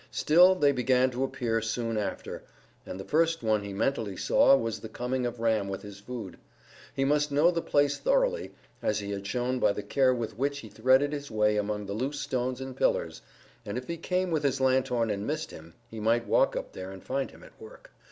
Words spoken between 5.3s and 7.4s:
Ram with his food. He must